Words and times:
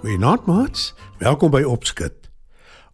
Goeienaand 0.00 0.46
maats, 0.48 0.94
welkom 1.18 1.50
by 1.52 1.60
Opskud. 1.68 2.30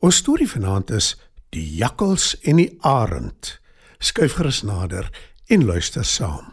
Ons 0.03 0.17
storie 0.19 0.49
vanaand 0.51 0.89
is 0.91 1.13
Die 1.55 1.63
jakkals 1.79 2.33
en 2.43 2.59
die 2.59 2.73
arend. 2.83 3.53
Skuif 4.03 4.35
gerus 4.41 4.65
nader 4.67 5.07
en 5.47 5.63
luister 5.69 6.03
saam. 6.03 6.49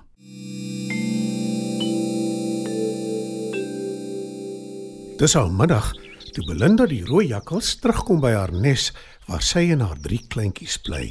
Dis 5.17 5.33
al 5.41 5.49
middag 5.49 5.89
toe 6.37 6.45
Belinda 6.45 6.85
die 6.85 7.01
rooi 7.09 7.25
jakkals 7.31 7.73
terugkom 7.81 8.21
by 8.21 8.35
haar 8.37 8.53
nes 8.53 8.91
waar 9.25 9.41
sy 9.41 9.71
en 9.73 9.81
haar 9.81 9.97
drie 10.05 10.21
kleintjies 10.21 10.77
bly. 10.85 11.07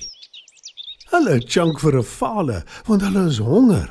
Hulle 1.10 1.40
chunk 1.42 1.82
vir 1.82 1.98
'n 1.98 2.06
fale 2.06 2.62
want 2.86 3.02
hulle 3.02 3.26
is 3.26 3.42
honger. 3.42 3.90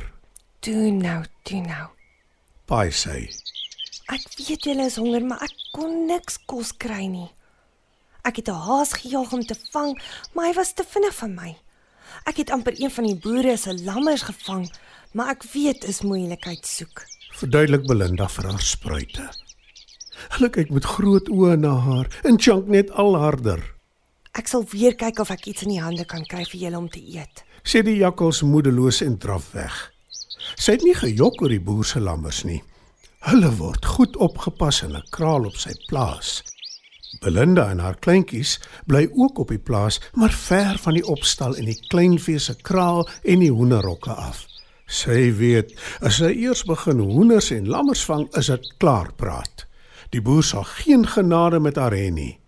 Toe 0.63 0.91
nou, 0.95 1.25
toe 1.43 1.59
nou. 1.59 1.87
Paai 2.65 2.87
sê 2.95 3.27
Ek 4.11 4.25
weet 4.35 4.65
julle 4.67 4.85
is 4.89 4.97
honger, 4.99 5.23
maar 5.23 5.39
ek 5.45 5.53
kon 5.71 6.05
niks 6.09 6.35
kos 6.49 6.73
kry 6.75 7.05
nie. 7.07 7.29
Ek 8.27 8.35
het 8.37 8.49
'n 8.49 8.63
haas 8.67 8.91
gejaag 8.93 9.31
om 9.33 9.43
te 9.45 9.55
vang, 9.71 9.95
maar 10.33 10.45
hy 10.45 10.53
was 10.53 10.73
te 10.73 10.83
vinnig 10.83 11.13
vir 11.13 11.29
my. 11.29 11.57
Ek 12.25 12.37
het 12.37 12.51
amper 12.51 12.75
een 12.75 12.91
van 12.91 13.05
die 13.05 13.15
boere 13.15 13.57
se 13.57 13.73
lammers 13.73 14.21
gevang, 14.21 14.69
maar 15.13 15.29
ek 15.29 15.43
weet 15.53 15.83
is 15.83 16.01
moeilikheid 16.01 16.65
soek. 16.65 17.05
verduidelik 17.31 17.87
Belinda 17.87 18.27
vir 18.27 18.51
haar 18.51 18.61
spruite. 18.61 19.29
Hulle 20.35 20.49
kyk 20.49 20.69
met 20.69 20.85
groot 20.85 21.29
oë 21.29 21.55
na 21.57 21.75
haar 21.79 22.07
en 22.23 22.37
chunk 22.37 22.67
net 22.67 22.91
al 22.91 23.15
harder. 23.15 23.63
Ek 24.33 24.47
sal 24.47 24.65
weer 24.71 24.95
kyk 24.95 25.19
of 25.19 25.29
ek 25.29 25.47
iets 25.47 25.63
in 25.63 25.69
die 25.69 25.81
hande 25.81 26.05
kan 26.05 26.25
kry 26.25 26.43
vir 26.43 26.59
julle 26.59 26.77
om 26.77 26.89
te 26.89 26.99
eet. 26.99 27.43
sê 27.63 27.83
die 27.83 27.97
jakkals 27.97 28.41
moedeloos 28.41 29.01
en 29.01 29.17
draf 29.17 29.51
weg. 29.51 29.93
Sy 30.57 30.71
het 30.71 30.83
nie 30.83 30.95
gejok 30.95 31.41
oor 31.41 31.49
die 31.49 31.59
boer 31.59 31.85
se 31.85 31.99
lammers 31.99 32.43
nie. 32.43 32.61
Hulle 33.21 33.51
word 33.59 33.85
goed 33.85 34.15
opgepas 34.17 34.81
in 34.81 34.95
'n 34.97 35.09
kraal 35.13 35.45
op 35.45 35.57
sy 35.57 35.73
plaas. 35.89 36.41
Belinda 37.21 37.69
en 37.69 37.79
haar 37.79 37.99
kleintjies 37.99 38.59
bly 38.85 39.09
ook 39.13 39.37
op 39.37 39.47
die 39.47 39.59
plaas, 39.59 39.99
maar 40.13 40.31
ver 40.31 40.77
van 40.77 40.93
die 40.93 41.05
opstal 41.05 41.55
en 41.55 41.65
die 41.65 41.79
kleinvee 41.87 42.39
se 42.39 42.55
kraal 42.55 43.09
en 43.23 43.39
die 43.39 43.51
hoenderhokke 43.51 44.11
af. 44.11 44.47
Sy 44.87 45.33
weet, 45.37 45.75
as 46.01 46.15
sy 46.15 46.31
eers 46.33 46.63
begin 46.63 46.99
hoenders 46.99 47.51
en 47.51 47.67
lammers 47.67 48.03
vang, 48.05 48.25
is 48.37 48.47
dit 48.47 48.73
klaar 48.77 49.13
praat. 49.13 49.67
Die 50.09 50.21
boer 50.21 50.43
sal 50.43 50.63
geen 50.63 51.05
genade 51.07 51.59
met 51.59 51.75
haar 51.75 51.93
hê 51.93 52.09
nie. 52.09 52.39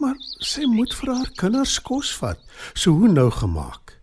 Maar 0.00 0.16
sy 0.40 0.66
moet 0.66 0.94
vir 0.94 1.14
haar 1.14 1.30
kinders 1.36 1.78
kos 1.78 2.10
vat, 2.16 2.40
so 2.74 2.90
hoe 2.90 3.08
nou 3.08 3.30
gemaak? 3.30 4.02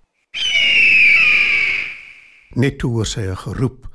Net 2.56 2.80
toe 2.80 2.92
hoor 2.92 3.06
sy 3.06 3.22
'n 3.22 3.36
geroep. 3.36 3.88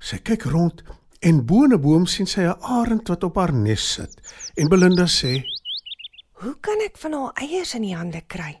Sy 0.00 0.16
kyk 0.16 0.44
rond 0.44 0.82
en 1.22 1.44
bo 1.46 1.64
'n 1.64 1.80
boom 1.80 2.06
sien 2.06 2.26
sy 2.26 2.42
'n 2.42 2.60
arend 2.60 3.08
wat 3.08 3.24
op 3.24 3.36
haar 3.36 3.52
nes 3.52 3.92
sit. 3.92 4.12
En 4.54 4.68
Belinda 4.68 5.06
sê: 5.06 5.42
Hoe 6.32 6.56
kan 6.60 6.80
ek 6.80 6.96
van 6.98 7.12
haar 7.12 7.32
eiers 7.34 7.74
in 7.74 7.82
die 7.82 7.96
hande 7.96 8.22
kry? 8.26 8.60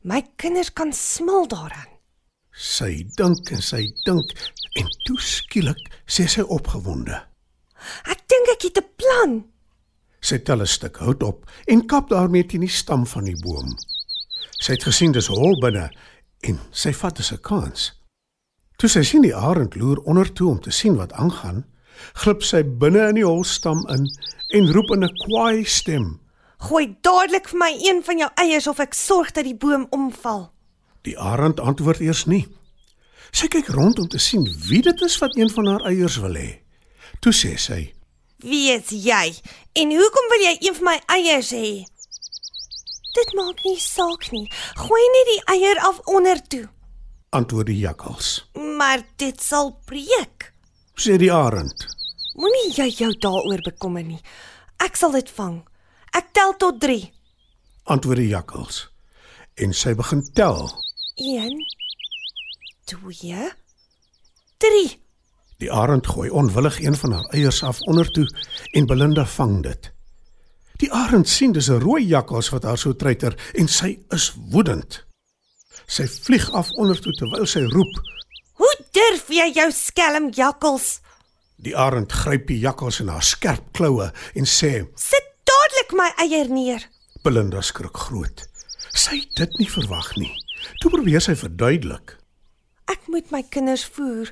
My 0.00 0.22
kinders 0.36 0.72
kan 0.72 0.92
smil 0.92 1.46
daaraan. 1.48 1.92
Sy 2.50 3.06
dink 3.16 3.50
en 3.50 3.62
sy 3.62 3.92
dink 4.04 4.32
en 4.72 4.88
toe 5.04 5.20
skielik 5.20 5.80
sê 6.06 6.26
sy 6.26 6.40
opgewonde. 6.40 7.16
Ek 8.04 8.20
dink 8.28 8.48
ek 8.54 8.62
het 8.62 8.78
'n 8.78 8.88
plan. 8.96 9.44
Sy 10.20 10.38
tel 10.38 10.60
'n 10.60 10.66
stuk 10.66 10.96
hout 10.96 11.22
op 11.22 11.50
en 11.66 11.86
kap 11.86 12.08
daarmee 12.08 12.46
teen 12.46 12.60
die 12.60 12.68
stam 12.68 13.06
van 13.06 13.24
die 13.24 13.40
boom. 13.42 13.76
Sy 14.60 14.72
het 14.72 14.84
gesien 14.84 15.12
dis 15.12 15.26
hol 15.26 15.60
binne 15.60 15.90
en 16.40 16.58
sy 16.70 16.92
vat 16.92 17.16
dit 17.16 17.24
as 17.24 17.32
'n 17.32 17.40
kans. 17.42 17.92
Toe 18.76 18.88
sy 18.88 19.02
sien 19.02 19.22
die 19.22 19.36
arend 19.36 19.74
loer 19.76 19.98
onder 20.04 20.32
toe 20.32 20.50
om 20.50 20.60
te 20.60 20.70
sien 20.70 20.96
wat 20.96 21.12
aangaan, 21.12 21.64
glip 22.22 22.42
sy 22.42 22.62
binne 22.62 23.08
in 23.08 23.14
die 23.14 23.26
holstam 23.26 23.84
in 23.88 24.06
en 24.54 24.72
roep 24.72 24.90
in 24.94 25.04
'n 25.04 25.16
kwaai 25.26 25.64
stem. 25.64 26.20
Gooi 26.58 26.96
dadelik 27.02 27.48
vir 27.48 27.58
my 27.58 27.72
een 27.82 28.02
van 28.04 28.18
jou 28.18 28.30
eiers 28.34 28.66
of 28.66 28.78
ek 28.78 28.94
sorg 28.94 29.32
dat 29.32 29.44
die 29.44 29.56
boom 29.56 29.86
omval. 29.90 30.52
Die 31.02 31.18
arend 31.18 31.60
antwoord 31.60 32.00
eers 32.00 32.24
nie. 32.26 32.46
Sy 33.32 33.48
kyk 33.48 33.68
rond 33.68 33.98
om 33.98 34.08
te 34.08 34.18
sien 34.18 34.46
wie 34.68 34.82
dit 34.82 35.00
is 35.02 35.18
wat 35.18 35.36
een 35.36 35.50
van 35.50 35.66
haar 35.66 35.84
eiers 35.90 36.16
wil 36.16 36.34
hê. 36.34 36.60
Toe 37.20 37.32
sê 37.32 37.56
sy: 37.58 37.94
Wie 38.38 38.70
is 38.72 38.88
jy? 38.88 39.34
En 39.72 39.90
hoekom 39.90 40.30
wil 40.30 40.44
jy 40.46 40.56
een 40.60 40.74
van 40.74 40.84
my 40.84 41.00
eiers 41.06 41.50
hê? 41.50 41.84
Dit 43.14 43.34
maak 43.34 43.60
nie 43.64 43.78
saak 43.78 44.30
nie. 44.32 44.46
Gooi 44.74 45.04
net 45.16 45.28
die 45.32 45.42
eier 45.54 45.78
af 45.86 46.00
onder 46.04 46.40
toe. 46.48 46.68
"Antwoord 47.30 47.66
die 47.66 47.78
jakkals," 47.78 48.46
Maar 48.78 49.02
dit 49.16 49.42
sal 49.42 49.78
breek. 49.84 50.53
Sê 50.96 51.18
die 51.18 51.32
arend. 51.32 51.86
Moenie 52.34 52.72
jy 52.74 52.88
jou 52.90 53.12
daaroor 53.22 53.62
bekommer 53.64 54.04
nie. 54.04 54.20
Ek 54.82 54.96
sal 54.96 55.14
dit 55.14 55.30
vang. 55.36 55.62
Ek 56.14 56.32
tel 56.34 56.54
tot 56.58 56.80
3. 56.82 56.98
Antwoord 57.94 58.22
die 58.22 58.32
jakkals. 58.32 58.88
En 59.58 59.74
sy 59.74 59.94
begin 59.94 60.22
tel. 60.34 60.66
1 61.16 61.58
2 62.90 63.50
3 64.58 64.84
Die 65.62 65.70
arend 65.72 66.06
gooi 66.10 66.28
onwillig 66.30 66.80
een 66.82 66.96
van 66.98 67.12
haar 67.12 67.28
eiers 67.30 67.62
af 67.62 67.80
onder 67.80 68.10
toe 68.10 68.26
en 68.72 68.86
Belinda 68.86 69.24
vang 69.26 69.62
dit. 69.62 69.92
Die 70.82 70.90
arend 70.92 71.28
sien 71.28 71.52
dis 71.52 71.70
'n 71.70 71.80
rooi 71.80 72.02
jakkals 72.06 72.50
wat 72.50 72.62
haar 72.62 72.78
so 72.78 72.92
treiter 72.92 73.38
en 73.54 73.68
sy 73.68 73.98
is 74.10 74.32
woedend. 74.50 75.04
Sy 75.86 76.06
vlieg 76.06 76.50
af 76.50 76.70
onder 76.72 77.00
toe 77.00 77.12
terwyl 77.12 77.46
sy 77.46 77.62
roep. 77.62 77.94
Durf 78.94 79.26
jy 79.32 79.48
jou 79.56 79.70
skelm 79.74 80.28
jakkals? 80.36 81.00
Die 81.58 81.74
arend 81.74 82.12
gryp 82.14 82.46
die 82.46 82.60
jakkals 82.62 83.00
in 83.02 83.08
haar 83.10 83.24
skerp 83.26 83.72
kloue 83.74 84.10
en 84.38 84.46
sê: 84.46 84.84
Sit 84.94 85.30
dadelik 85.48 85.94
my 85.98 86.10
eier 86.22 86.50
neer. 86.52 86.84
Belinda 87.24 87.62
skrik 87.62 87.96
groot. 88.06 88.44
Sy 88.94 89.24
het 89.24 89.32
dit 89.40 89.56
nie 89.58 89.70
verwag 89.70 90.12
nie. 90.20 90.30
Toe 90.82 90.92
probeer 90.92 91.24
sy 91.24 91.34
verduidelik. 91.38 92.14
Ek 92.92 93.08
moet 93.10 93.32
my 93.34 93.42
kinders 93.42 93.86
voer. 93.96 94.30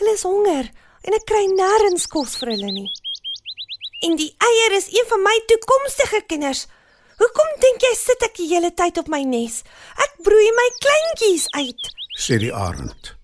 Hulle 0.00 0.16
is 0.16 0.26
honger 0.26 0.72
en 1.06 1.16
ek 1.16 1.28
kry 1.30 1.44
nêrens 1.52 2.08
kos 2.10 2.34
vir 2.40 2.54
hulle 2.56 2.72
nie. 2.80 2.88
En 4.08 4.18
die 4.18 4.32
eier 4.42 4.76
is 4.80 4.90
een 4.90 5.06
van 5.12 5.22
my 5.22 5.36
toekomstige 5.52 6.24
kinders. 6.26 6.64
Hoekom 7.20 7.54
dink 7.62 7.84
jy 7.84 7.94
sit 8.00 8.26
ek 8.26 8.34
die 8.40 8.48
hele 8.56 8.72
tyd 8.74 8.98
op 8.98 9.12
my 9.12 9.22
nes? 9.28 9.60
Ek 10.02 10.18
broei 10.24 10.50
my 10.56 10.68
kleintjies 10.82 11.46
uit. 11.60 11.90
sê 12.18 12.40
die 12.40 12.52
arend. 12.52 13.14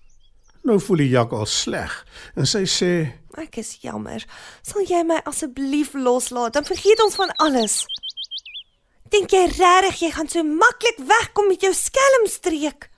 Nou 0.67 0.75
voel 0.83 1.03
die 1.05 1.13
jakkals 1.13 1.53
sleg 1.63 1.93
en 2.35 2.47
sy 2.49 2.65
sê: 2.67 2.91
Ek 3.39 3.57
is 3.61 3.77
jammer. 3.85 4.23
Sal 4.65 4.83
jy 4.89 5.03
my 5.07 5.21
asseblief 5.29 5.93
loslaat? 5.95 6.57
Dan 6.57 6.67
vergeet 6.67 6.99
ons 7.05 7.15
van 7.19 7.31
alles. 7.43 7.85
Dink 9.13 9.31
jy 9.31 9.45
regtig 9.53 10.01
jy 10.03 10.09
gaan 10.11 10.27
so 10.27 10.43
maklik 10.43 10.97
wegkom 11.07 11.47
met 11.53 11.63
jou 11.63 11.73
skelmstreek? 11.73 12.89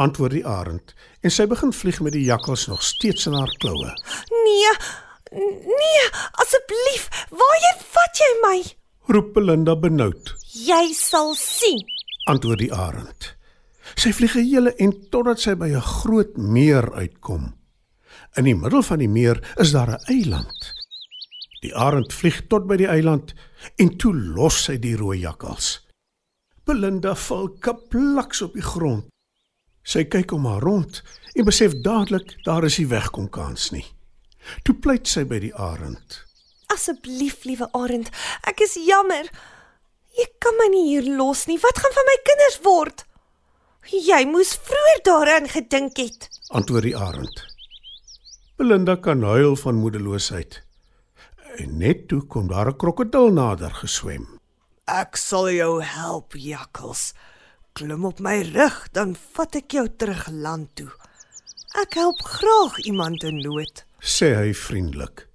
antwoord 0.00 0.32
die 0.32 0.46
arend 0.48 0.94
en 1.20 1.30
sy 1.30 1.44
begin 1.44 1.68
vlieg 1.76 1.98
met 2.00 2.14
die 2.16 2.22
jakkals 2.24 2.62
nog 2.70 2.80
steeds 2.82 3.26
in 3.28 3.34
haar 3.36 3.50
kloue. 3.60 3.90
Nee. 4.46 4.70
Nee, 5.36 6.06
asseblief, 6.40 7.04
waarheen 7.28 7.82
vat 7.92 8.20
jy 8.22 8.30
my? 8.40 8.56
Roep 9.12 9.30
Belinda 9.36 9.74
benoud, 9.76 10.32
Jy 10.52 10.92
sal 10.96 11.34
sien. 11.36 11.80
antwoord 12.28 12.58
die 12.64 12.72
arend. 12.72 13.34
Sy 13.94 14.12
vlieg 14.12 14.36
'n 14.36 14.46
hele 14.46 14.74
en 14.78 14.92
totdat 15.10 15.40
sy 15.40 15.54
by 15.54 15.68
'n 15.68 15.80
groot 15.80 16.36
meer 16.36 16.92
uitkom. 16.92 17.54
In 18.36 18.44
die 18.44 18.54
middel 18.54 18.82
van 18.82 18.98
die 18.98 19.08
meer 19.08 19.38
is 19.56 19.72
daar 19.72 19.90
'n 19.90 20.04
eiland. 20.06 20.72
Die 21.60 21.74
arend 21.74 22.12
vlieg 22.12 22.46
tot 22.46 22.66
by 22.66 22.76
die 22.76 22.88
eiland 22.88 23.34
en 23.76 23.96
toe 23.96 24.14
los 24.14 24.64
sy 24.64 24.78
die 24.78 24.96
rooi 24.96 25.18
jakkals. 25.18 25.86
Belinda 26.64 27.14
val 27.14 27.48
kaplaks 27.48 28.42
op 28.42 28.52
die 28.52 28.62
grond. 28.62 29.04
Sy 29.82 30.04
kyk 30.04 30.32
om 30.32 30.46
haar 30.46 30.62
rond 30.62 31.02
en 31.34 31.44
besef 31.44 31.74
dadelik 31.82 32.44
daar 32.44 32.64
is 32.64 32.78
nie 32.78 32.86
wegkom 32.86 33.30
kans 33.30 33.70
nie. 33.70 33.86
Toe 34.62 34.74
pleit 34.74 35.08
sy 35.08 35.24
by 35.24 35.38
die 35.38 35.54
arend. 35.54 36.24
Asseblief, 36.72 37.44
liewe 37.44 37.68
Arend, 37.76 38.08
ek 38.48 38.62
is 38.64 38.78
jammer. 38.80 39.28
Jy 40.16 40.26
kan 40.40 40.56
my 40.58 40.68
nie 40.72 40.86
hier 40.88 41.08
los 41.18 41.46
nie. 41.48 41.58
Wat 41.60 41.78
gaan 41.78 41.94
van 41.96 42.08
my 42.08 42.18
kinders 42.28 42.58
word? 42.64 43.04
Jy 43.90 44.22
moes 44.30 44.54
vroeër 44.54 45.00
daaraan 45.02 45.48
gedink 45.50 45.96
het. 45.98 46.28
Antwoord 46.54 46.86
die 46.86 46.96
arend. 46.96 47.42
Belinda 48.56 48.94
kan 48.96 49.22
huil 49.22 49.56
van 49.56 49.80
moedeloosheid. 49.82 50.62
En 51.58 51.78
net 51.78 52.06
toe 52.08 52.22
kom 52.26 52.46
daar 52.48 52.70
'n 52.70 52.76
krokodil 52.76 53.32
nader 53.32 53.74
geswem. 53.74 54.38
Ek 54.86 55.16
sal 55.16 55.50
jou 55.50 55.82
help, 55.82 56.32
jakkals. 56.36 57.12
Klim 57.72 58.04
op 58.04 58.20
my 58.20 58.42
rug, 58.42 58.88
dan 58.92 59.16
vat 59.32 59.54
ek 59.56 59.70
jou 59.72 59.88
terug 59.96 60.28
land 60.30 60.68
toe. 60.74 60.90
Ek 61.82 61.94
help 61.94 62.20
graag 62.22 62.78
iemand 62.84 63.22
in 63.22 63.40
nood. 63.40 63.84
sê 64.00 64.34
hy 64.34 64.52
vriendelik. 64.54 65.28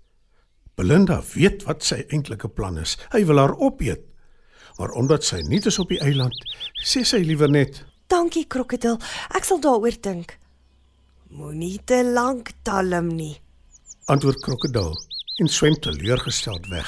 Belinda 0.75 1.21
weet 1.33 1.63
wat 1.63 1.83
sy 1.83 2.05
eintlike 2.09 2.47
plan 2.47 2.77
is. 2.77 2.97
Hy 3.11 3.25
wil 3.25 3.38
haar 3.38 3.55
opeet. 3.57 4.01
Maar 4.77 4.89
omdat 4.89 5.23
sy 5.23 5.41
nie 5.41 5.59
is 5.65 5.79
op 5.79 5.89
die 5.89 6.00
eiland, 6.00 6.35
sê 6.83 7.03
sy 7.03 7.17
liewer 7.17 7.50
net: 7.50 7.85
Dankie 8.07 8.45
krokodil. 8.48 8.98
Ek 9.36 9.44
sal 9.44 9.59
daaroor 9.59 9.98
dink. 10.01 10.38
Moenie 11.30 11.80
te 11.86 12.04
lank 12.04 12.54
talm 12.63 13.09
nie. 13.15 13.36
antwoord 14.07 14.39
krokodil 14.39 14.94
en 15.44 15.50
swem 15.51 15.75
teleurgesteld 15.83 16.69
weg. 16.71 16.88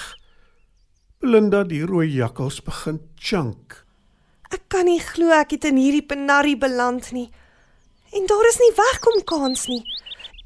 Belinda 1.19 1.65
die 1.67 1.81
rooi 1.83 2.07
jakkals 2.07 2.61
begin 2.63 3.01
chunk. 3.15 3.75
Ek 4.49 4.63
kan 4.71 4.87
nie 4.87 5.01
glo 5.03 5.33
ek 5.35 5.51
het 5.57 5.67
in 5.67 5.75
hierdie 5.75 6.05
penarie 6.07 6.55
beland 6.57 7.11
nie. 7.11 7.27
En 8.15 8.25
daar 8.25 8.47
is 8.47 8.61
nie 8.63 8.71
wegkom 8.77 9.19
kans 9.27 9.67
nie. 9.67 9.83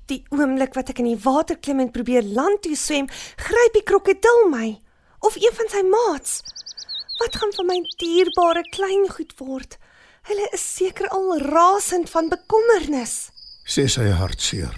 Die 0.09 0.23
oomblik 0.33 0.73
wat 0.73 0.89
ek 0.89 0.99
in 0.99 1.11
die 1.11 1.21
water 1.21 1.55
klim 1.61 1.79
en 1.79 1.93
probeer 1.93 2.25
land 2.25 2.63
toe 2.65 2.75
swem, 2.75 3.05
gryp 3.37 3.77
die 3.77 3.85
krokodil 3.85 4.49
my 4.49 4.73
of 5.21 5.37
een 5.37 5.53
van 5.53 5.69
sy 5.69 5.85
maats. 5.85 6.41
Wat 7.21 7.37
gaan 7.37 7.53
van 7.55 7.69
my 7.69 7.79
dierbare 8.01 8.65
klein 8.73 9.05
goed 9.13 9.37
word? 9.37 9.77
Hulle 10.23 10.45
is 10.55 10.63
seker 10.75 11.09
al 11.11 11.39
rasend 11.51 12.09
van 12.09 12.29
bekommernis. 12.31 13.27
sê 13.67 13.83
sy 13.91 14.05
hartseer. 14.15 14.75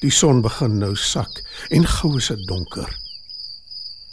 Die 0.00 0.12
son 0.12 0.40
begin 0.44 0.78
nou 0.80 0.94
sak 0.96 1.40
en 1.74 1.84
gou 1.84 2.14
is 2.16 2.30
dit 2.32 2.46
donker. 2.48 2.88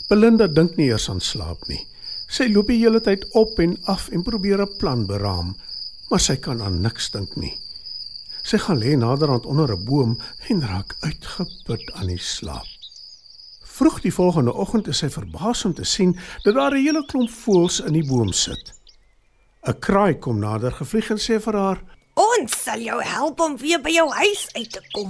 Belinda 0.10 0.48
dink 0.52 0.76
nie 0.76 0.90
eers 0.90 1.08
aan 1.12 1.24
slaap 1.24 1.64
nie. 1.72 1.80
Sy 2.28 2.50
loop 2.52 2.68
die 2.68 2.82
hele 2.82 3.00
tyd 3.06 3.24
op 3.40 3.56
en 3.64 3.78
af 3.92 4.10
en 4.12 4.28
probeer 4.28 4.62
'n 4.66 4.78
plan 4.80 5.08
beraam, 5.08 5.56
maar 6.10 6.20
sy 6.20 6.36
kan 6.36 6.62
aan 6.62 6.82
niks 6.82 7.12
dink 7.16 7.36
nie. 7.38 7.56
Sy 8.44 8.58
gaan 8.58 8.80
lê 8.80 8.96
naderhand 8.98 9.46
onder 9.46 9.72
'n 9.72 9.86
boom 9.86 10.20
en 10.50 10.68
raak 10.68 10.96
uitgeput 11.00 11.92
aan 11.94 12.08
die 12.08 12.20
slaap. 12.20 12.68
Vroeg 13.64 14.02
die 14.02 14.14
volgende 14.14 14.54
oggend 14.54 14.88
is 14.88 14.98
sy 14.98 15.10
verbaas 15.10 15.66
om 15.66 15.74
te 15.74 15.84
sien 15.84 16.20
dat 16.44 16.56
daar 16.56 16.72
'n 16.76 16.84
hele 16.84 17.06
klomp 17.06 17.30
voëls 17.30 17.80
in 17.80 17.94
die 17.94 18.08
boom 18.08 18.34
sit. 18.34 18.75
'n 19.68 19.80
Kraai 19.80 20.20
kom 20.20 20.40
nader 20.40 20.72
gevlieg 20.72 21.10
en 21.10 21.18
sê 21.18 21.40
vir 21.42 21.56
haar: 21.58 21.80
Ons 22.14 22.64
sal 22.64 22.80
jou 22.80 23.02
help 23.04 23.40
om 23.40 23.58
weer 23.58 23.82
by 23.82 23.90
jou 23.90 24.10
huis 24.14 24.48
uit 24.54 24.72
te 24.72 24.82
kom. 24.94 25.10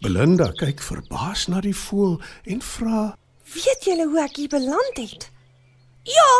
Belinda 0.00 0.50
kyk 0.52 0.80
verbaas 0.80 1.46
na 1.48 1.60
die 1.60 1.76
voël 1.76 2.20
en 2.44 2.62
vra: 2.62 3.16
Weet 3.54 3.84
julle 3.84 4.06
hoe 4.08 4.20
ek 4.24 4.36
hier 4.36 4.48
beland 4.48 4.96
het? 4.96 5.30
Ja, 6.02 6.32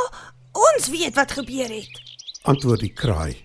ons 0.52 0.88
weet 0.88 1.14
wat 1.14 1.32
gebeur 1.32 1.69
het. 1.69 2.00
antwoord 2.43 2.81
die 2.81 2.93
kraai. 2.93 3.37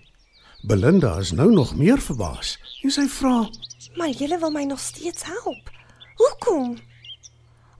Belinda 0.62 1.18
is 1.18 1.32
nou 1.32 1.50
nog 1.52 1.76
meer 1.76 2.00
verbaas 2.00 2.58
en 2.82 2.90
sy 2.90 3.06
vra: 3.08 3.48
Maar 3.96 4.08
julle 4.08 4.38
wil 4.38 4.50
my 4.50 4.64
nog 4.64 4.80
steeds 4.80 5.22
help. 5.24 5.70
Hoekom? 6.16 6.78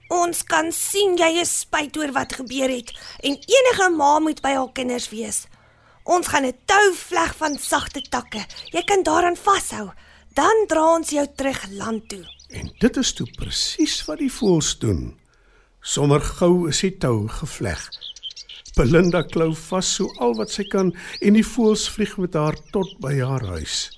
Ons 0.08 0.42
kan 0.42 0.72
sien 0.72 1.16
jy 1.16 1.40
is 1.40 1.60
spyt 1.60 1.96
oor 1.96 2.12
wat 2.12 2.32
gebeur 2.32 2.68
het 2.68 2.90
en 3.22 3.36
enige 3.36 3.90
ma 3.96 4.18
moet 4.18 4.40
by 4.42 4.54
haar 4.56 4.72
kinders 4.72 5.08
wees. 5.08 5.46
Ons 6.10 6.26
gaan 6.26 6.46
'n 6.46 6.58
tou 6.66 6.86
vleg 6.94 7.32
van 7.36 7.54
sagte 7.58 8.00
takke. 8.02 8.42
Jy 8.74 8.82
kan 8.82 9.02
daaraan 9.02 9.36
vashou. 9.36 9.90
Dan 10.34 10.64
dra 10.66 10.94
ons 10.96 11.10
jou 11.10 11.26
terug 11.36 11.66
land 11.70 12.08
toe. 12.08 12.24
En 12.48 12.72
dit 12.78 12.96
is 12.96 13.12
toe 13.12 13.26
presies 13.38 14.04
wat 14.04 14.18
die 14.18 14.32
voëls 14.32 14.78
doen. 14.78 15.18
Sommer 15.80 16.20
gou 16.20 16.68
is 16.68 16.80
die 16.80 16.96
tou 16.98 17.28
gevleg. 17.28 17.88
Belinda 18.74 19.22
klou 19.22 19.54
vas 19.54 19.94
so 19.94 20.10
al 20.18 20.34
wat 20.34 20.50
sy 20.50 20.64
kan 20.64 20.94
en 21.20 21.32
die 21.32 21.46
voëls 21.46 21.88
vlieg 21.88 22.16
met 22.18 22.34
haar 22.34 22.56
tot 22.72 22.98
by 23.00 23.20
haar 23.20 23.46
huis. 23.46 23.90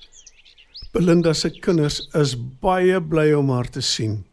Belinda 0.91 1.33
se 1.33 1.49
kinders 1.49 2.09
is 2.13 2.35
baie 2.61 3.01
bly 3.01 3.33
om 3.33 3.49
haar 3.49 3.69
te 3.69 3.81
sien. 3.81 4.25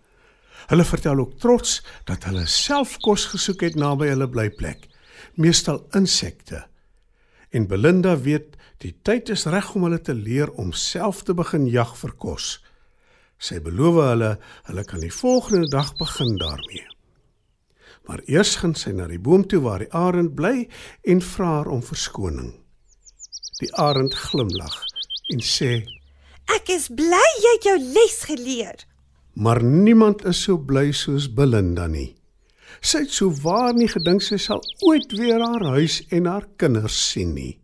Hulle 0.68 0.84
vertel 0.84 1.18
ook 1.18 1.38
trots 1.38 1.82
dat 2.04 2.24
hulle 2.24 2.46
self 2.46 2.98
kos 2.98 3.24
gesoek 3.24 3.60
het 3.60 3.74
naby 3.74 4.06
hulle 4.12 4.28
blyplek, 4.28 4.88
meestal 5.34 5.86
insekte. 5.94 6.69
En 7.50 7.66
Belinda 7.66 8.14
weet 8.18 8.54
die 8.78 8.94
tyd 9.02 9.28
is 9.34 9.48
reg 9.50 9.72
om 9.74 9.88
hulle 9.88 10.00
te 10.00 10.14
leer 10.14 10.52
om 10.60 10.70
self 10.72 11.24
te 11.26 11.34
begin 11.34 11.66
jag 11.66 11.96
vir 11.98 12.12
kos. 12.14 12.60
Sy 13.40 13.58
beloof 13.64 13.98
hulle 14.04 14.30
hulle 14.68 14.84
kan 14.86 15.02
die 15.02 15.14
volgende 15.14 15.66
dag 15.72 15.90
begin 15.98 16.36
daarmee. 16.38 16.86
Maar 18.06 18.22
eers 18.30 18.54
gaan 18.60 18.76
sy 18.78 18.92
na 18.94 19.08
die 19.10 19.18
boom 19.18 19.46
toe 19.48 19.60
waar 19.64 19.82
die 19.82 19.90
arend 19.96 20.34
bly 20.38 20.68
en 21.02 21.22
vra 21.24 21.50
haar 21.58 21.72
om 21.74 21.82
verskoning. 21.82 22.52
Die 23.60 23.72
arend 23.76 24.14
glimlag 24.14 24.76
en 25.34 25.42
sê: 25.44 25.82
Ek 26.54 26.70
is 26.72 26.88
bly 26.88 27.26
jy 27.42 27.56
het 27.56 27.66
jou 27.66 27.78
les 27.78 28.16
geleer. 28.30 28.86
"Maar 29.34 29.62
niemand 29.62 30.24
is 30.24 30.42
so 30.42 30.58
bly 30.58 30.92
soos 30.92 31.28
Belinda 31.28 31.86
nie. 31.86 32.19
Sy 32.80 33.04
het 33.04 33.10
so 33.10 33.32
waar 33.42 33.74
nie 33.74 33.90
gedink 33.90 34.22
sy 34.22 34.38
sal 34.38 34.62
ooit 34.86 35.12
weer 35.18 35.42
haar 35.42 35.66
huis 35.76 36.02
en 36.10 36.30
haar 36.30 36.46
kinders 36.56 37.00
sien 37.10 37.34
nie." 37.34 37.58